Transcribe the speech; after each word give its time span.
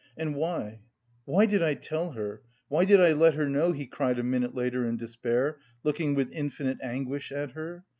"And 0.17 0.33
why, 0.35 0.79
why 1.25 1.45
did 1.45 1.61
I 1.61 1.75
tell 1.75 2.13
her? 2.13 2.41
Why 2.69 2.85
did 2.85 2.99
I 2.99 3.11
let 3.13 3.35
her 3.35 3.47
know?" 3.47 3.71
he 3.71 3.85
cried 3.85 4.17
a 4.17 4.23
minute 4.23 4.55
later 4.55 4.83
in 4.83 4.97
despair, 4.97 5.59
looking 5.83 6.15
with 6.15 6.33
infinite 6.33 6.79
anguish 6.81 7.31
at 7.31 7.51
her. 7.51 7.85